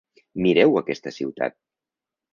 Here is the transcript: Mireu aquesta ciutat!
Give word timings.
Mireu 0.45 0.73
aquesta 0.81 1.13
ciutat! 1.19 1.59